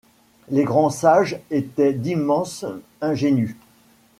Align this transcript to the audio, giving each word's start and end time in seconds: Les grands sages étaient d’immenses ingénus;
Les 0.49 0.63
grands 0.63 0.89
sages 0.89 1.37
étaient 1.51 1.93
d’immenses 1.93 2.65
ingénus; 3.01 3.55